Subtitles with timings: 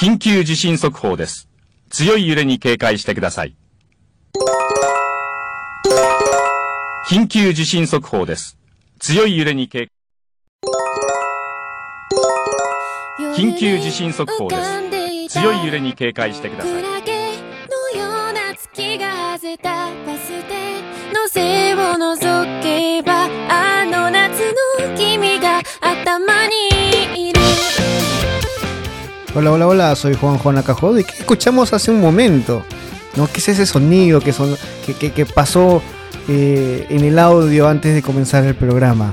[0.00, 1.46] 緊急地震速報です。
[1.90, 3.54] 強い揺れに警戒してください。
[7.06, 8.56] 緊急地震速報です。
[8.98, 9.90] 強い揺れに警
[13.36, 14.56] 緊急地震速報で
[15.28, 15.38] す。
[15.38, 16.99] 強い揺れに警戒してください。
[29.32, 30.98] Hola, hola, hola, soy Juan Juan Acajod.
[30.98, 32.64] ¿Y qué escuchamos hace un momento?
[33.14, 33.28] ¿No?
[33.28, 35.80] ¿Qué es ese sonido que, son, que, que, pasó
[36.26, 39.12] eh, en el audio antes de comenzar el programa?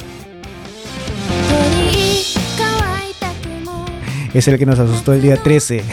[4.33, 5.83] Es el que nos asustó el día 13.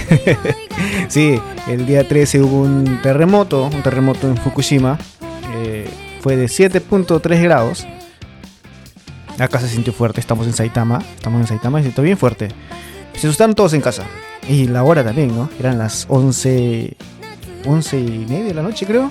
[1.09, 1.39] sí,
[1.69, 4.99] el día 13 hubo un terremoto, un terremoto en Fukushima.
[5.57, 5.87] Eh,
[6.23, 7.87] fue de 7.3 grados.
[9.39, 11.03] Acá se sintió fuerte, estamos en Saitama.
[11.15, 12.49] Estamos en Saitama y se sintió bien fuerte
[13.17, 14.05] se asustaron todos en casa.
[14.49, 15.49] Y la hora también, ¿no?
[15.59, 16.97] Eran las 11,
[17.65, 19.11] 11 y media de la noche, creo.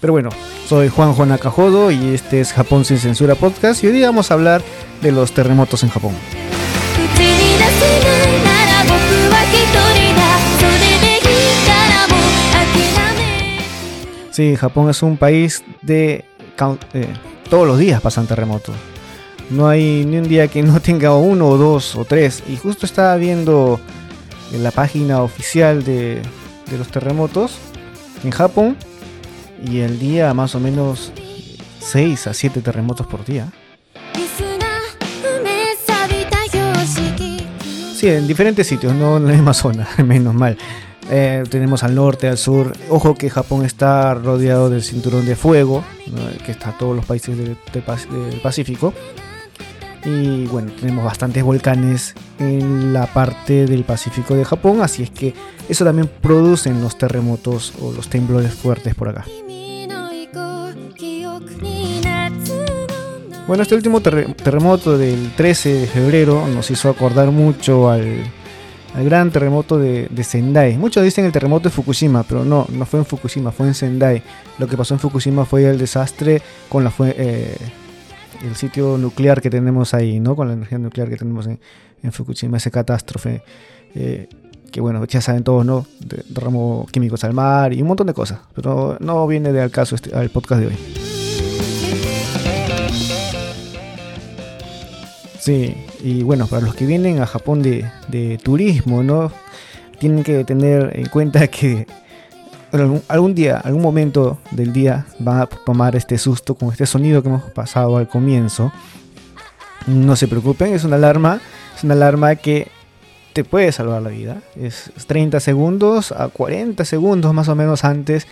[0.00, 0.30] Pero bueno,
[0.68, 4.34] soy Juan Juan Nakajodo y este es Japón sin censura podcast y hoy vamos a
[4.34, 4.62] hablar
[5.00, 6.12] de los terremotos en Japón.
[14.32, 16.24] Sí, Japón es un país de...
[16.94, 17.06] Eh,
[17.50, 18.74] todos los días pasan terremotos.
[19.50, 22.42] No hay ni un día que no tenga uno o dos o tres.
[22.48, 23.80] Y justo estaba viendo
[24.52, 26.22] en la página oficial de,
[26.76, 27.58] los terremotos
[28.24, 28.76] en Japón
[29.62, 31.12] y el día más o menos
[31.80, 33.52] 6 a 7 terremotos por día.
[37.94, 40.56] Sí, en diferentes sitios, no en la misma zona, menos mal.
[41.10, 42.72] Eh, tenemos al norte, al sur.
[42.88, 45.84] Ojo que Japón está rodeado del cinturón de fuego,
[46.44, 47.56] que está todos los países del
[48.42, 48.94] Pacífico.
[50.04, 55.32] Y bueno, tenemos bastantes volcanes en la parte del Pacífico de Japón, así es que
[55.68, 59.24] eso también producen los terremotos o los temblores fuertes por acá.
[63.46, 68.24] Bueno, este último terremoto del 13 de febrero nos hizo acordar mucho al,
[68.94, 70.78] al gran terremoto de, de, Sendai.
[70.78, 74.22] Muchos dicen el terremoto de Fukushima, pero no, no fue en Fukushima, fue en Sendai.
[74.58, 77.56] Lo que pasó en Fukushima fue el desastre con la, eh,
[78.44, 80.34] el sitio nuclear que tenemos ahí, ¿no?
[80.36, 81.58] Con la energía nuclear que tenemos en,
[82.12, 83.42] Fukushima, esa catástrofe.
[83.94, 84.28] eh,
[84.70, 85.86] que bueno, ya saben todos, ¿no?
[86.00, 88.40] De- Derramó químicos al mar y un montón de cosas.
[88.54, 90.76] Pero no viene de al caso este, al podcast de hoy.
[95.38, 99.32] Sí, y bueno, para los que vienen a Japón de, de turismo, ¿no?
[99.98, 101.86] Tienen que tener en cuenta que
[102.72, 107.28] algún, día, algún momento del día van a tomar este susto con este sonido que
[107.28, 108.72] hemos pasado al comienzo.
[109.86, 111.40] No se preocupen, es una alarma,
[111.76, 112.68] es una alarma que
[113.32, 114.42] te puede salvar la vida.
[114.56, 118.26] Es 30 segundos a 40 segundos más o menos antes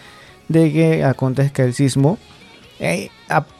[0.48, 2.18] de que acontezca el sismo.
[2.78, 3.10] Eh,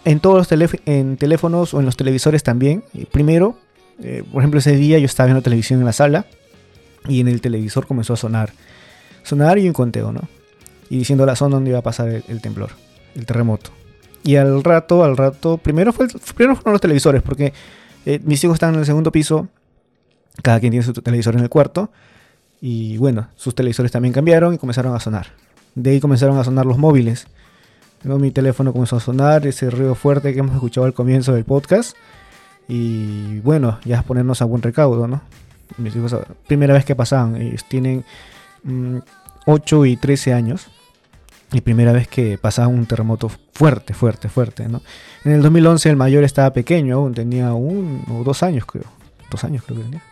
[0.07, 2.85] en todos los teléfonos o en los televisores también.
[2.95, 3.57] Y primero,
[4.03, 6.25] eh, por ejemplo, ese día yo estaba viendo televisión en la sala
[7.07, 8.53] y en el televisor comenzó a sonar.
[9.23, 10.23] Sonar y un conteo, ¿no?
[10.91, 12.71] Y diciendo la zona donde iba a pasar el, el temblor,
[13.15, 13.71] el terremoto.
[14.23, 17.55] Y al rato, al rato, primero, fue el- primero fueron los televisores, porque
[18.05, 19.49] eh, mis hijos están en el segundo piso,
[20.43, 21.91] cada quien tiene su televisor en el cuarto.
[22.61, 25.29] Y bueno, sus televisores también cambiaron y comenzaron a sonar.
[25.75, 27.27] De ahí comenzaron a sonar los móviles.
[28.03, 28.19] ¿no?
[28.19, 31.97] Mi teléfono comenzó a sonar, ese ruido fuerte que hemos escuchado al comienzo del podcast.
[32.69, 35.23] Y bueno, ya es ponernos a buen recaudo, ¿no?
[35.79, 36.15] Mis hijos,
[36.47, 38.05] primera vez que pasaban, ellos tienen
[38.65, 38.99] mm,
[39.47, 40.69] 8 y 13 años.
[41.53, 44.83] Y primera vez que pasaba un terremoto fuerte, fuerte, fuerte, ¿no?
[45.25, 48.85] En el 2011 el mayor estaba pequeño aún, tenía un o dos años, creo.
[49.31, 50.03] Dos años creo que tenía.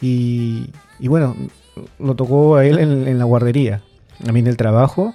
[0.00, 1.36] Y, y bueno,
[1.98, 3.82] lo tocó a él en, en la guardería.
[4.26, 5.14] A mí en el trabajo,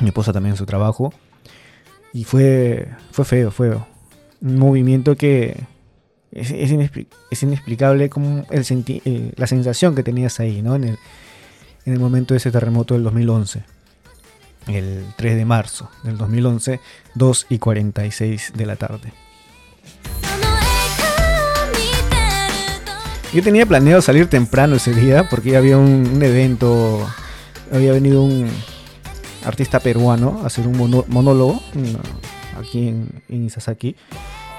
[0.00, 1.12] mi esposa también en su trabajo.
[2.12, 3.70] Y fue, fue feo, fue
[4.40, 5.56] un movimiento que
[6.32, 10.74] es, es, inexpli- es inexplicable como el senti- eh, la sensación que tenías ahí, ¿no?
[10.74, 10.98] En el,
[11.86, 13.62] en el momento de ese terremoto del 2011
[14.66, 16.80] el 3 de marzo del 2011,
[17.14, 19.12] 2 y 46 de la tarde.
[23.32, 27.08] Yo tenía planeado salir temprano ese día porque había un, un evento,
[27.72, 28.50] había venido un
[29.44, 31.60] artista peruano a hacer un monólogo
[32.58, 33.96] aquí en, en Isasaki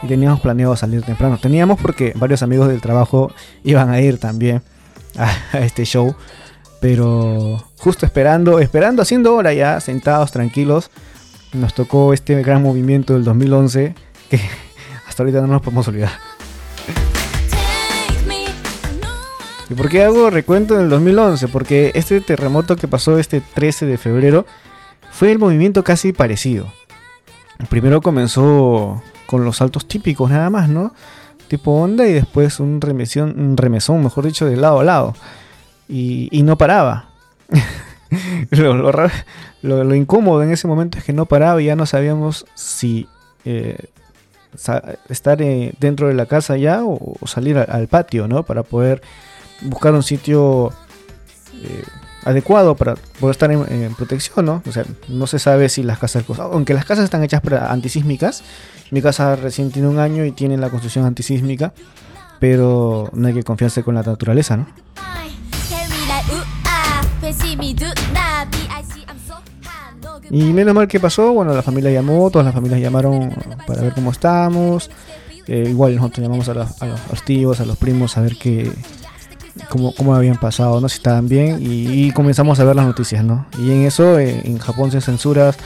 [0.02, 1.38] y teníamos planeado salir temprano.
[1.38, 3.32] Teníamos porque varios amigos del trabajo
[3.64, 4.64] iban a ir también
[5.18, 6.16] a este show
[6.84, 10.92] pero justo esperando, esperando, haciendo hora ya, sentados tranquilos,
[11.54, 13.96] nos tocó este gran movimiento del 2011
[14.30, 14.42] que
[15.08, 16.12] hasta ahorita no nos podemos olvidar.
[19.70, 21.48] ¿Y por qué hago recuento en el 2011?
[21.48, 24.46] Porque este terremoto que pasó este 13 de febrero
[25.10, 26.68] fue el movimiento casi parecido.
[27.70, 30.94] Primero comenzó con los saltos típicos nada más, ¿no?
[31.48, 35.14] Tipo onda y después un remesón, un remesón mejor dicho, de lado a lado.
[35.96, 37.10] Y, no paraba.
[38.50, 43.08] lo, lo incómodo en ese momento es que no paraba y ya no sabíamos si
[43.46, 43.78] eh,
[45.10, 48.42] estar eh, dentro de la casa ya o, salir al, al patio, ¿no?
[48.42, 49.04] Para poder
[49.62, 50.72] buscar un sitio
[51.62, 51.84] eh,
[52.26, 54.64] adecuado para poder estar en, en protección, ¿no?
[54.68, 58.44] O sea, no se sabe si las casas, aunque las casas están hechas para antisísmicas,
[58.90, 61.72] mi casa recién tiene un año y tiene la construcción antisísmica,
[62.40, 64.68] pero no hay que confiarse con la naturaleza, ¿no?
[70.32, 73.32] Y menos mal que pasó, bueno, la familia llamó, todas las familias llamaron
[73.68, 74.90] para ver cómo estamos.
[75.48, 78.72] Eh, igual nosotros llamamos a, los- a los, tíos, a los primos a ver qué,
[79.70, 80.88] cómo, cómo habían pasado, ¿no?
[80.90, 81.60] Si estaban bien.
[81.62, 83.46] Y, y comenzamos a ver las noticias, ¿no?
[83.60, 85.58] Y en eso, eh, en Japón sin censuras,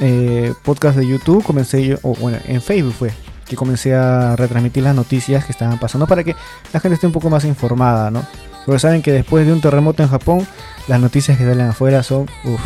[0.00, 3.10] eh, podcast de YouTube, comencé yo, o bueno, en Facebook fue,
[3.44, 6.36] que comencé a retransmitir las noticias que estaban pasando para que
[6.72, 8.24] la gente esté un poco más informada, ¿no?
[8.68, 10.46] Porque saben que después de un terremoto en Japón,
[10.88, 12.60] las noticias que salen afuera son, uff,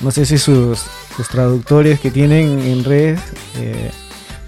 [0.00, 0.82] no sé si sus,
[1.30, 3.20] traductores que tienen en redes
[3.58, 3.90] eh,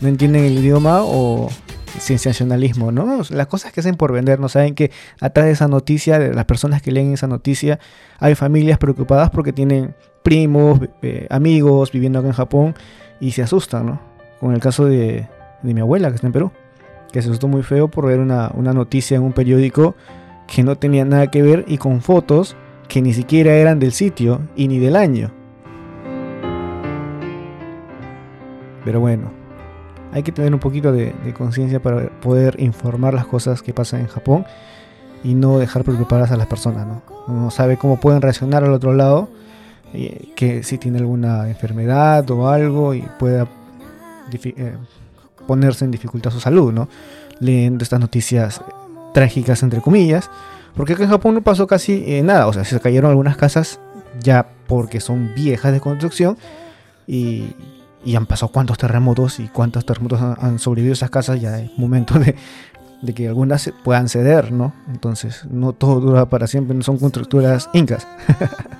[0.00, 1.50] no entienden el idioma o
[1.98, 3.20] sensacionalismo, ¿no?
[3.28, 6.46] Las cosas que hacen por vender, no saben que atrás de esa noticia, de las
[6.46, 7.78] personas que leen esa noticia,
[8.18, 12.74] hay familias preocupadas porque tienen primos, eh, amigos viviendo acá en Japón
[13.20, 14.00] y se asustan, ¿no?
[14.40, 15.28] Con el caso de
[15.62, 16.50] mi abuela que está en Perú,
[17.16, 19.94] que se asustó muy feo por ver una, una noticia en un periódico
[20.46, 22.54] que no tenía nada que ver y con fotos
[22.88, 25.30] que ni siquiera eran del sitio y ni del año.
[28.84, 29.30] Pero bueno,
[30.12, 34.08] hay que tener un poquito de, conciencia para poder informar las cosas que pasan en
[34.08, 34.44] Japón
[35.24, 37.02] y no dejar preocupadas a las personas, ¿no?
[37.28, 39.30] Uno no sabe cómo pueden reaccionar al otro lado,
[39.94, 43.46] y que si tiene alguna enfermedad o algo y pueda
[44.34, 44.74] eh,
[45.46, 46.88] ponerse en dificultad su salud, ¿no?
[47.40, 48.60] Leyendo estas noticias
[49.14, 50.30] trágicas, entre comillas,
[50.74, 53.80] porque acá en Japón no pasó casi eh, nada, o sea, se cayeron algunas casas
[54.20, 56.36] ya porque son viejas de construcción
[57.06, 57.54] y,
[58.04, 61.70] y han pasado cuántos terremotos y cuántos terremotos han, han sobrevivido esas casas, ya es
[61.78, 62.34] momento de,
[63.02, 64.72] de que algunas puedan ceder, ¿no?
[64.88, 68.06] Entonces, no todo dura para siempre, no son constructoras incas.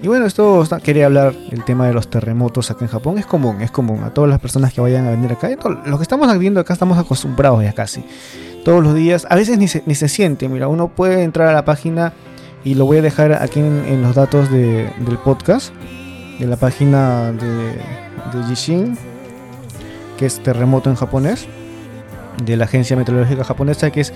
[0.00, 3.18] Y bueno, esto quería hablar el tema de los terremotos acá en Japón.
[3.18, 4.04] Es común, es común.
[4.04, 5.48] A todas las personas que vayan a venir acá.
[5.86, 8.04] Los que estamos viendo acá estamos acostumbrados ya casi.
[8.64, 9.26] Todos los días.
[9.28, 10.48] A veces ni se, ni se siente.
[10.48, 12.12] Mira, uno puede entrar a la página
[12.64, 15.72] y lo voy a dejar aquí en, los datos de- del podcast.
[16.38, 17.72] De la página de,
[18.38, 18.96] de Jishin.
[20.16, 21.48] Que es terremoto en japonés.
[22.44, 24.12] De la agencia meteorológica japonesa que es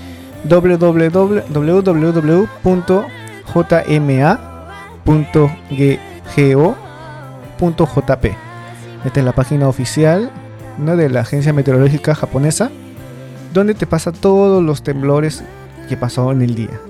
[5.05, 6.65] www.jma.go.jp.
[9.05, 10.31] Esta es la página oficial
[10.79, 12.71] de la agencia meteorológica japonesa,
[13.53, 15.45] donde te pasa todos los temblores
[15.89, 16.81] que pasó en el día,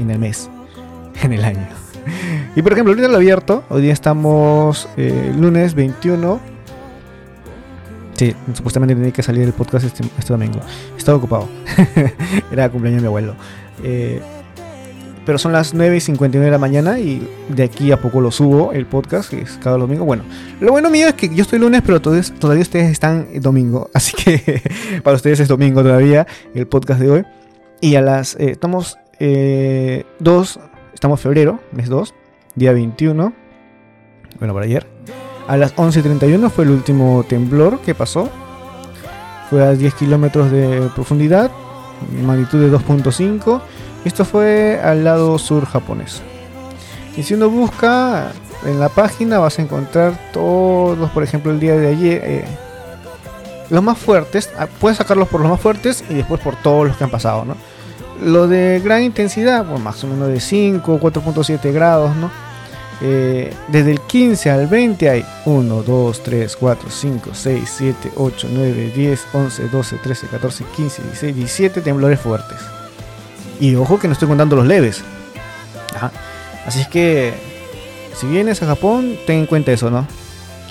[0.00, 0.50] en el mes,
[1.22, 1.66] en el año.
[2.56, 6.40] Y por ejemplo, ahorita lo abierto, hoy día estamos eh, lunes 21.
[8.14, 10.60] Sí, supuestamente tenía que salir el podcast este, este domingo.
[10.96, 11.48] Estaba ocupado.
[12.50, 13.36] Era cumpleaños de mi abuelo.
[13.84, 14.20] Eh,
[15.28, 17.20] pero son las 9 y 59 de la mañana y
[17.50, 20.06] de aquí a poco lo subo el podcast, que es cada domingo.
[20.06, 20.22] Bueno,
[20.58, 23.90] lo bueno mío es que yo estoy lunes, pero todavía, todavía ustedes están domingo.
[23.94, 24.62] Así que
[25.04, 27.24] para ustedes es domingo todavía el podcast de hoy.
[27.82, 28.36] Y a las...
[28.36, 30.60] eh, estamos 2,
[30.94, 32.14] estamos febrero, mes 2,
[32.54, 33.34] día 21.
[34.38, 34.86] Bueno, para ayer.
[35.46, 38.30] A las 11.31 fue el último temblor que pasó.
[39.50, 41.50] Fue a 10 kilómetros de profundidad,
[42.24, 43.60] magnitud de 2.5.
[44.04, 46.22] Esto fue al lado sur japonés.
[47.16, 48.32] Y si uno busca
[48.64, 52.44] en la página vas a encontrar todos, por ejemplo, el día de ayer, eh,
[53.70, 54.50] los más fuertes.
[54.58, 57.44] ah, Puedes sacarlos por los más fuertes y después por todos los que han pasado,
[57.44, 57.56] ¿no?
[58.22, 62.30] Lo de gran intensidad, pues más o menos de 5, 4.7 grados, ¿no?
[63.00, 68.48] Eh, desde el 15 al 20 hay 1, 2, 3, 4, 5, 6, 7, 8,
[68.50, 72.58] 9, 10, 11, 12, 13, 14, 15, 16, 17 temblores fuertes.
[73.60, 75.02] Y ojo que no estoy contando los leves.
[75.94, 76.12] Ajá.
[76.66, 77.32] Así es que
[78.14, 80.06] si vienes a Japón, ten en cuenta eso, ¿no?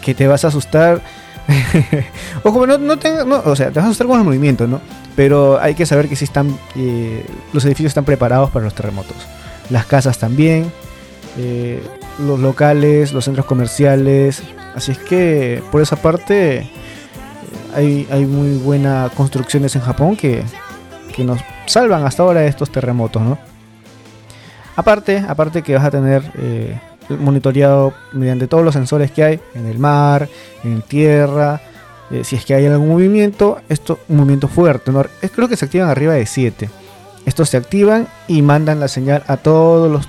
[0.01, 1.01] Que te vas a asustar.
[2.43, 4.81] ojo, no, no, te- no, o sea, te vas a asustar con el movimiento, ¿no?
[5.15, 9.15] Pero hay que saber que sí están, eh, los edificios están preparados para los terremotos.
[9.69, 10.71] Las casas también,
[11.37, 11.81] eh,
[12.19, 14.43] los locales, los centros comerciales.
[14.75, 16.69] Así es que por esa parte eh,
[17.75, 20.43] hay, hay muy buenas construcciones en Japón que,
[21.17, 23.39] que nos salvan hasta ahora de estos terremotos, ¿no?
[24.75, 29.65] Aparte, aparte que vas a tener eh, monitoreado mediante todos los sensores que hay en
[29.65, 30.29] el mar,
[30.63, 31.59] en tierra,
[32.11, 35.03] eh, si es que hay algún movimiento, esto un movimiento fuerte, ¿no?
[35.23, 36.69] Es, creo que se activan arriba de 7.
[37.25, 40.07] Estos se activan y mandan la señal a todos los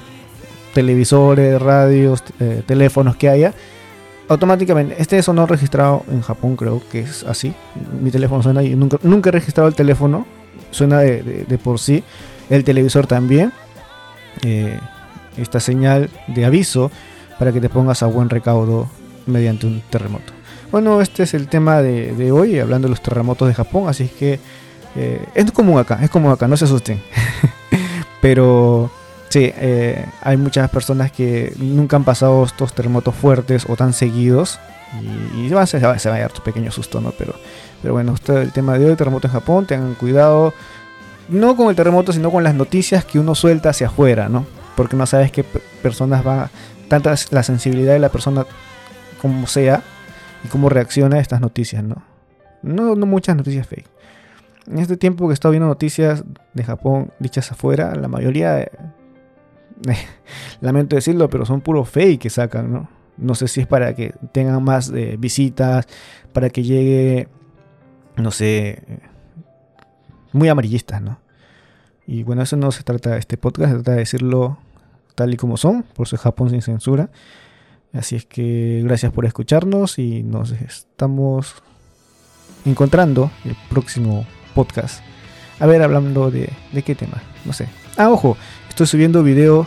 [0.74, 3.54] televisores, radios, eh, teléfonos que haya.
[4.28, 7.54] Automáticamente, este no registrado en Japón, creo que es así.
[8.02, 10.26] Mi teléfono suena y nunca, nunca he registrado el teléfono,
[10.70, 12.02] suena de, por sí.
[12.50, 13.52] El televisor también.
[14.42, 14.78] Eh,
[15.36, 16.90] esta señal de aviso
[17.38, 18.88] para que te pongas a buen recaudo
[19.26, 20.32] mediante un terremoto.
[20.70, 24.12] Bueno, este es el tema de, hoy, hablando de los terremotos de Japón, así es
[24.12, 24.40] que
[24.96, 27.00] eh, es común acá, es común acá, no se asusten.
[28.20, 28.90] Pero
[29.28, 34.58] sí, eh, hay muchas personas que nunca han pasado estos terremotos fuertes o tan seguidos
[35.00, 37.12] y, y se, va, se, va, se va a dar tu pequeño susto, ¿no?
[37.12, 37.34] Pero,
[37.82, 40.52] pero bueno, este es el tema de hoy, terremoto en Japón, tengan cuidado,
[41.28, 44.46] no con el terremoto, sino con las noticias que uno suelta hacia afuera, ¿no?
[44.76, 46.50] Porque no sabes qué pe- personas va,
[46.88, 48.46] tanta la sensibilidad de la persona
[49.20, 49.82] como sea
[50.44, 51.96] y cómo reacciona a estas noticias, ¿no?
[52.62, 53.86] No, no muchas noticias fake.
[54.68, 58.70] En este tiempo que he estado viendo noticias de Japón dichas afuera, la mayoría, eh,
[60.60, 62.88] lamento decirlo, pero son puro fake que sacan, ¿no?
[63.16, 65.86] No sé si es para que tengan más eh, visitas,
[66.32, 67.28] para que llegue,
[68.18, 68.82] no sé,
[70.32, 71.18] muy amarillistas, ¿no?
[72.06, 74.58] Y bueno, eso no se trata este podcast, se trata de decirlo
[75.14, 77.10] tal y como son, por es Japón sin censura.
[77.92, 81.54] Así es que gracias por escucharnos y nos estamos
[82.64, 85.02] encontrando el próximo podcast.
[85.60, 87.68] A ver, hablando de, de qué tema, no sé.
[87.96, 88.36] Ah, ojo,
[88.68, 89.66] estoy subiendo videos,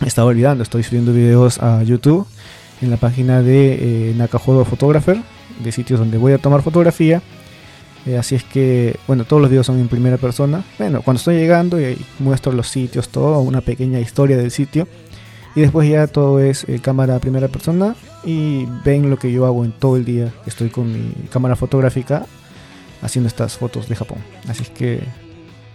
[0.00, 2.26] me estaba olvidando, estoy subiendo videos a YouTube
[2.82, 5.20] en la página de eh, Nakajodo Photographer,
[5.62, 7.22] de sitios donde voy a tomar fotografía.
[8.06, 10.64] Eh, así es que, bueno, todos los videos son en primera persona.
[10.78, 14.88] Bueno, cuando estoy llegando y muestro los sitios, todo, una pequeña historia del sitio.
[15.54, 19.64] Y después ya todo es eh, cámara primera persona y ven lo que yo hago
[19.64, 20.32] en todo el día.
[20.46, 22.24] Estoy con mi cámara fotográfica
[23.02, 24.18] haciendo estas fotos de Japón.
[24.48, 25.02] Así es que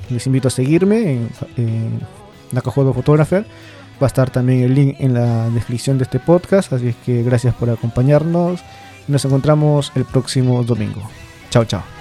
[0.10, 2.02] les invito a seguirme en, en
[2.62, 3.46] Photographer.
[4.02, 6.72] Va a estar también el link en la descripción de este podcast.
[6.72, 8.62] Así es que gracias por acompañarnos.
[9.08, 11.02] Nos encontramos el próximo domingo.
[11.50, 11.95] Chao, chao.